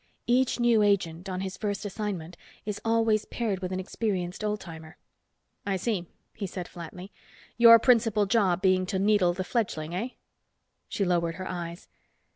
[0.25, 4.97] Each new agent, on his first assignment, is always paired with an experienced old timer."
[5.63, 7.11] "I see," he said flatly.
[7.55, 10.09] "Your principal job being to needle the fledging, eh?"
[10.89, 11.87] She lowered her eyes.